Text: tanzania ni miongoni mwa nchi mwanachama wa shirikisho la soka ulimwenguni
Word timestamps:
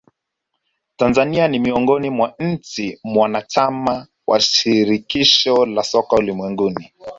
tanzania 0.97 1.47
ni 1.47 1.59
miongoni 1.59 2.09
mwa 2.09 2.35
nchi 2.39 2.99
mwanachama 3.03 4.07
wa 4.27 4.39
shirikisho 4.39 5.65
la 5.65 5.83
soka 5.83 6.15
ulimwenguni 6.15 6.91